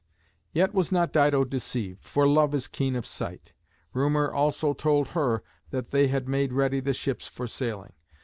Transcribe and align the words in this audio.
Yet 0.51 0.73
was 0.73 0.91
not 0.91 1.13
Dido 1.13 1.43
deceived, 1.43 2.03
for 2.03 2.27
love 2.27 2.55
is 2.55 2.67
keen 2.67 2.95
of 2.95 3.05
sight. 3.05 3.53
Rumour 3.93 4.33
also 4.33 4.73
told 4.73 5.09
her 5.09 5.43
that 5.69 5.91
they 5.91 6.11
made 6.21 6.53
ready 6.53 6.79
the 6.79 6.91
ships 6.91 7.27
for 7.27 7.45
sailing. 7.45 7.93